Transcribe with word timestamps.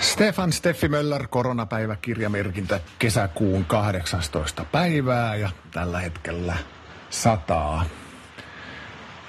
Stefan 0.00 0.52
Steffi 0.52 0.88
Möller, 0.88 1.26
koronapäiväkirjamerkintä 1.26 2.80
kesäkuun 2.98 3.64
18. 3.64 4.64
päivää 4.64 5.36
ja 5.36 5.50
tällä 5.70 6.00
hetkellä 6.00 6.56
sataa. 7.10 7.84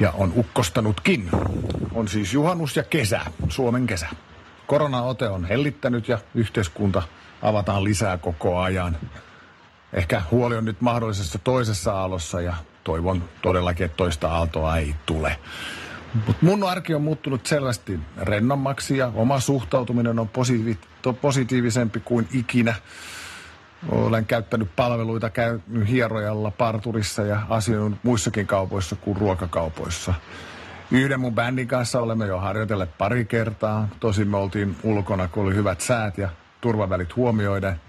Ja 0.00 0.10
on 0.10 0.32
ukkostanutkin. 0.36 1.28
On 1.94 2.08
siis 2.08 2.32
juhannus 2.32 2.76
ja 2.76 2.82
kesä, 2.82 3.20
Suomen 3.48 3.86
kesä. 3.86 4.08
Koronaote 4.66 5.28
on 5.28 5.44
hellittänyt 5.44 6.08
ja 6.08 6.18
yhteiskunta 6.34 7.02
avataan 7.42 7.84
lisää 7.84 8.18
koko 8.18 8.58
ajan. 8.58 8.96
Ehkä 9.92 10.22
huoli 10.30 10.56
on 10.56 10.64
nyt 10.64 10.80
mahdollisessa 10.80 11.38
toisessa 11.38 11.92
aallossa 11.92 12.40
ja 12.40 12.54
toivon 12.84 13.24
todellakin, 13.42 13.86
että 13.86 13.96
toista 13.96 14.28
aaltoa 14.28 14.76
ei 14.76 14.94
tule. 15.06 15.38
Mutta 16.14 16.46
mun 16.46 16.64
arki 16.64 16.94
on 16.94 17.02
muuttunut 17.02 17.46
selvästi 17.46 18.00
rennommaksi 18.16 18.96
ja 18.96 19.12
oma 19.14 19.40
suhtautuminen 19.40 20.18
on 20.18 20.28
positiivi- 20.28 21.14
positiivisempi 21.20 22.00
kuin 22.00 22.28
ikinä. 22.32 22.74
Olen 23.88 24.26
käyttänyt 24.26 24.68
palveluita, 24.76 25.30
käynyt 25.30 25.88
hierojalla, 25.88 26.50
parturissa 26.50 27.22
ja 27.22 27.42
asioinut 27.48 27.98
muissakin 28.02 28.46
kaupoissa 28.46 28.96
kuin 28.96 29.16
ruokakaupoissa. 29.16 30.14
Yhden 30.90 31.20
mun 31.20 31.34
bändin 31.34 31.68
kanssa 31.68 32.00
olemme 32.00 32.26
jo 32.26 32.38
harjoitelleet 32.38 32.98
pari 32.98 33.24
kertaa. 33.24 33.88
Tosin 34.00 34.28
me 34.28 34.36
oltiin 34.36 34.76
ulkona, 34.82 35.28
kun 35.28 35.44
oli 35.44 35.54
hyvät 35.54 35.80
säät 35.80 36.18
ja 36.18 36.28
turvavälit 36.60 37.16
huomioiden. 37.16 37.80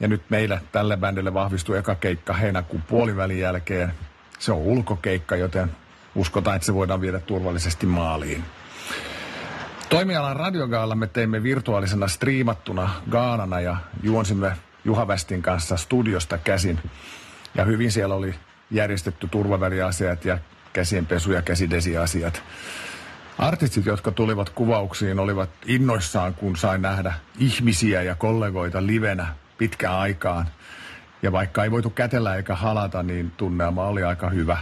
Ja 0.00 0.08
nyt 0.08 0.22
meillä 0.30 0.60
tälle 0.72 0.96
bändille 0.96 1.34
vahvistui 1.34 1.78
eka 1.78 1.94
keikka 1.94 2.32
heinäkuun 2.32 2.82
puolivälin 2.82 3.38
jälkeen. 3.38 3.94
Se 4.38 4.52
on 4.52 4.58
ulkokeikka, 4.58 5.36
joten 5.36 5.70
uskotaan, 6.16 6.56
että 6.56 6.66
se 6.66 6.74
voidaan 6.74 7.00
viedä 7.00 7.20
turvallisesti 7.20 7.86
maaliin. 7.86 8.44
Toimialan 9.88 10.36
radiogaalla 10.36 10.94
me 10.94 11.06
teimme 11.06 11.42
virtuaalisena 11.42 12.08
striimattuna 12.08 12.90
gaanana 13.10 13.60
ja 13.60 13.76
juonsimme 14.02 14.52
Juha 14.84 15.08
Västin 15.08 15.42
kanssa 15.42 15.76
studiosta 15.76 16.38
käsin. 16.38 16.78
Ja 17.54 17.64
hyvin 17.64 17.92
siellä 17.92 18.14
oli 18.14 18.34
järjestetty 18.70 19.28
turvaväliasiat 19.28 20.24
ja 20.24 20.38
käsienpesu- 20.72 21.32
ja 21.32 21.42
käsidesiasiat. 21.42 22.42
Artistit, 23.38 23.86
jotka 23.86 24.10
tulivat 24.10 24.50
kuvauksiin, 24.50 25.18
olivat 25.18 25.50
innoissaan, 25.66 26.34
kun 26.34 26.56
sain 26.56 26.82
nähdä 26.82 27.14
ihmisiä 27.38 28.02
ja 28.02 28.14
kollegoita 28.14 28.86
livenä 28.86 29.26
pitkään 29.58 29.98
aikaan. 29.98 30.48
Ja 31.22 31.32
vaikka 31.32 31.64
ei 31.64 31.70
voitu 31.70 31.90
kätellä 31.90 32.36
eikä 32.36 32.54
halata, 32.54 33.02
niin 33.02 33.30
tunnelma 33.30 33.84
oli 33.84 34.04
aika 34.04 34.30
hyvä. 34.30 34.58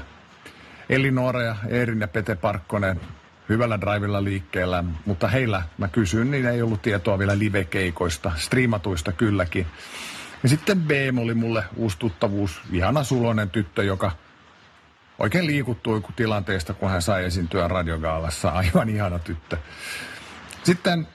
Elinora 0.88 1.42
ja 1.42 1.56
Eerin 1.68 2.00
ja 2.00 2.08
Pete 2.08 2.34
Parkkonen 2.34 3.00
hyvällä 3.48 3.80
drivilla 3.80 4.24
liikkeellä, 4.24 4.84
mutta 5.06 5.28
heillä 5.28 5.62
mä 5.78 5.88
kysyn, 5.88 6.30
niin 6.30 6.46
ei 6.46 6.62
ollut 6.62 6.82
tietoa 6.82 7.18
vielä 7.18 7.38
live-keikoista, 7.38 8.32
striimatuista 8.36 9.12
kylläkin. 9.12 9.66
Ja 10.42 10.48
sitten 10.48 10.82
Beem 10.82 11.18
oli 11.18 11.34
mulle 11.34 11.64
uusi 11.76 11.98
tuttavuus, 11.98 12.60
ihana 12.72 13.04
sulonen 13.04 13.50
tyttö, 13.50 13.84
joka 13.84 14.10
oikein 15.18 15.46
liikuttui 15.46 16.02
tilanteesta, 16.16 16.74
kun 16.74 16.90
hän 16.90 17.02
sai 17.02 17.24
esiintyä 17.24 17.68
radiogaalassa. 17.68 18.48
Aivan 18.60 18.88
ihana 18.88 19.18
tyttö. 19.18 19.56
Sitten 20.62 21.08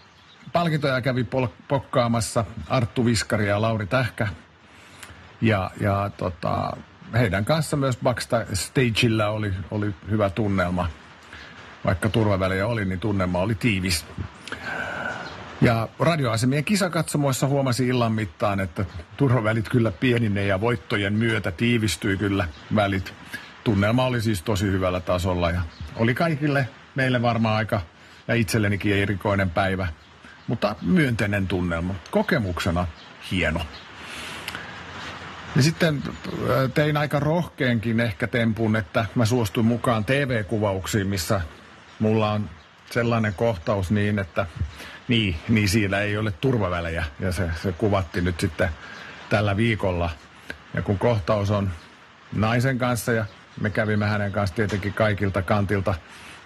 palkintoja 0.53 1.01
kävi 1.01 1.23
pol- 1.23 1.47
pokkaamassa 1.67 2.45
Arttu 2.69 3.05
Viskari 3.05 3.47
ja 3.47 3.61
Lauri 3.61 3.87
Tähkä. 3.87 4.27
Ja, 5.41 5.71
ja 5.81 6.11
tota, 6.17 6.77
heidän 7.13 7.45
kanssa 7.45 7.77
myös 7.77 7.97
backstageilla 8.03 9.27
oli, 9.27 9.53
oli 9.71 9.95
hyvä 10.09 10.29
tunnelma. 10.29 10.89
Vaikka 11.85 12.09
turvaväliä 12.09 12.67
oli, 12.67 12.85
niin 12.85 12.99
tunnelma 12.99 13.39
oli 13.39 13.55
tiivis. 13.55 14.05
Ja 15.61 15.87
radioasemien 15.99 16.63
kisakatsomoissa 16.63 17.47
huomasi 17.47 17.87
illan 17.87 18.11
mittaan, 18.11 18.59
että 18.59 18.85
turvavälit 19.17 19.69
kyllä 19.69 19.91
pieninne 19.91 20.45
ja 20.45 20.61
voittojen 20.61 21.13
myötä 21.13 21.51
tiivistyi 21.51 22.17
kyllä 22.17 22.47
välit. 22.75 23.13
Tunnelma 23.63 24.05
oli 24.05 24.21
siis 24.21 24.43
tosi 24.43 24.65
hyvällä 24.65 24.99
tasolla 24.99 25.51
ja 25.51 25.61
oli 25.95 26.13
kaikille 26.13 26.69
meille 26.95 27.21
varmaan 27.21 27.55
aika 27.55 27.81
ja 28.27 28.35
itsellenikin 28.35 28.95
erikoinen 28.95 29.49
päivä. 29.49 29.87
Mutta 30.47 30.75
myönteinen 30.81 31.47
tunnelma. 31.47 31.95
Kokemuksena 32.11 32.87
hieno. 33.31 33.61
Ja 35.55 35.63
sitten 35.63 36.03
äh, 36.05 36.71
tein 36.73 36.97
aika 36.97 37.19
rohkeenkin 37.19 37.99
ehkä 37.99 38.27
tempun, 38.27 38.75
että 38.75 39.05
mä 39.15 39.25
suostuin 39.25 39.65
mukaan 39.65 40.05
TV-kuvauksiin, 40.05 41.07
missä 41.07 41.41
mulla 41.99 42.31
on 42.31 42.49
sellainen 42.91 43.33
kohtaus 43.33 43.91
niin, 43.91 44.19
että 44.19 44.45
niin, 45.07 45.35
niin 45.49 45.69
siinä 45.69 45.99
ei 45.99 46.17
ole 46.17 46.31
turvavälejä 46.31 47.03
ja 47.19 47.31
se, 47.31 47.49
se 47.63 47.71
kuvatti 47.71 48.21
nyt 48.21 48.39
sitten 48.39 48.69
tällä 49.29 49.57
viikolla. 49.57 50.09
Ja 50.73 50.81
kun 50.81 50.99
kohtaus 50.99 51.51
on 51.51 51.71
naisen 52.33 52.77
kanssa 52.77 53.11
ja 53.11 53.25
me 53.61 53.69
kävimme 53.69 54.05
hänen 54.05 54.31
kanssa 54.31 54.55
tietenkin 54.55 54.93
kaikilta 54.93 55.41
kantilta 55.41 55.93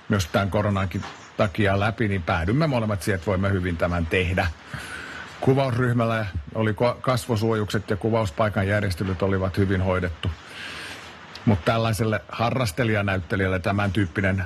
myös 0.10 0.28
tämän 0.28 0.50
koronankin 0.50 1.04
takia 1.38 1.80
läpi, 1.80 2.08
niin 2.08 2.24
päädymme 2.24 2.68
molemmat 2.68 3.04
siihen, 3.04 3.16
että 3.16 3.26
voimme 3.26 3.52
hyvin 3.52 3.78
tämän 3.78 4.06
tehdä. 4.06 4.48
Kuvausryhmällä 5.44 6.26
oli 6.56 6.76
kasvosuojukset 7.02 7.90
ja 7.90 7.96
kuvauspaikan 7.96 8.68
järjestelyt 8.68 9.22
olivat 9.22 9.58
hyvin 9.58 9.82
hoidettu. 9.82 10.32
Mutta 11.46 11.72
tällaiselle 11.72 12.22
harrastelijanäyttelijälle 12.30 13.60
tämän 13.60 13.92
tyyppinen, 13.92 14.44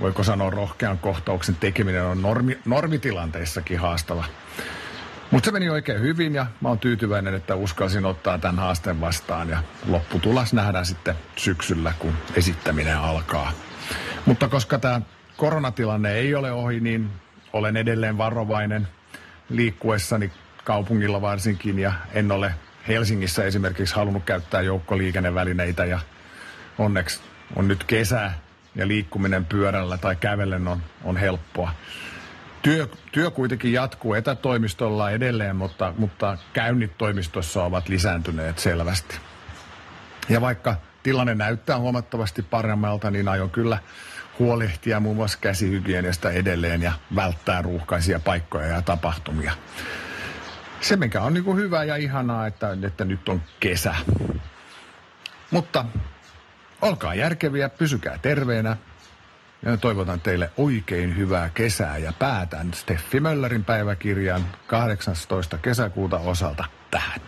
voiko 0.00 0.24
sanoa 0.24 0.50
rohkean 0.50 0.98
kohtauksen 0.98 1.56
tekeminen 1.56 2.04
on 2.04 2.22
normi, 2.22 2.58
normitilanteissakin 2.64 3.78
haastava. 3.78 4.24
Mutta 5.30 5.46
se 5.46 5.52
meni 5.52 5.70
oikein 5.70 6.00
hyvin 6.00 6.34
ja 6.34 6.46
mä 6.60 6.68
oon 6.68 6.78
tyytyväinen, 6.78 7.34
että 7.34 7.54
uskalsin 7.54 8.04
ottaa 8.04 8.38
tämän 8.38 8.58
haasteen 8.58 9.00
vastaan 9.00 9.48
ja 9.48 9.58
lopputulos 9.88 10.52
nähdään 10.52 10.86
sitten 10.86 11.14
syksyllä, 11.36 11.92
kun 11.98 12.14
esittäminen 12.36 12.98
alkaa. 12.98 13.52
Mutta 14.26 14.48
koska 14.48 14.78
tämä 14.78 15.00
koronatilanne 15.36 16.12
ei 16.12 16.34
ole 16.34 16.52
ohi, 16.52 16.80
niin 16.80 17.10
olen 17.52 17.76
edelleen 17.76 18.18
varovainen 18.18 18.88
liikkuessani 19.48 20.32
kaupungilla 20.64 21.20
varsinkin 21.20 21.78
ja 21.78 21.92
en 22.12 22.32
ole 22.32 22.54
Helsingissä 22.88 23.44
esimerkiksi 23.44 23.94
halunnut 23.94 24.24
käyttää 24.24 24.60
joukkoliikennevälineitä 24.60 25.84
ja 25.84 25.98
onneksi 26.78 27.20
on 27.56 27.68
nyt 27.68 27.84
kesä 27.84 28.32
ja 28.74 28.88
liikkuminen 28.88 29.44
pyörällä 29.44 29.98
tai 29.98 30.16
kävellen 30.16 30.68
on, 30.68 30.82
on 31.04 31.16
helppoa. 31.16 31.74
Työ, 32.62 32.88
työ 33.12 33.30
kuitenkin 33.30 33.72
jatkuu 33.72 34.14
etätoimistolla 34.14 35.10
edelleen, 35.10 35.56
mutta, 35.56 35.94
mutta 35.98 36.38
käynnit 36.52 36.98
toimistossa 36.98 37.62
ovat 37.62 37.88
lisääntyneet 37.88 38.58
selvästi. 38.58 39.16
Ja 40.28 40.40
vaikka 40.40 40.76
tilanne 41.02 41.34
näyttää 41.34 41.78
huomattavasti 41.78 42.42
paremmalta, 42.42 43.10
niin 43.10 43.28
aion 43.28 43.50
kyllä 43.50 43.78
huolehtia 44.38 45.00
muun 45.00 45.16
muassa 45.16 45.38
käsihygieniasta 45.40 46.30
edelleen 46.30 46.82
ja 46.82 46.92
välttää 47.16 47.62
ruuhkaisia 47.62 48.20
paikkoja 48.20 48.66
ja 48.66 48.82
tapahtumia. 48.82 49.52
Se, 50.80 50.96
mikä 50.96 51.22
on 51.22 51.34
niin 51.34 51.44
kuin 51.44 51.56
hyvä 51.56 51.84
ja 51.84 51.96
ihanaa, 51.96 52.46
että, 52.46 52.76
että 52.82 53.04
nyt 53.04 53.28
on 53.28 53.42
kesä. 53.60 53.94
Mutta 55.50 55.84
olkaa 56.82 57.14
järkeviä, 57.14 57.68
pysykää 57.68 58.18
terveenä. 58.18 58.76
Ja 59.62 59.76
toivotan 59.76 60.20
teille 60.20 60.50
oikein 60.56 61.16
hyvää 61.16 61.50
kesää 61.54 61.98
ja 61.98 62.12
päätän 62.12 62.74
Steffi 62.74 63.20
Möllerin 63.20 63.64
päiväkirjan 63.64 64.44
18. 64.66 65.58
kesäkuuta 65.58 66.18
osalta 66.18 66.64
tähän. 66.90 67.20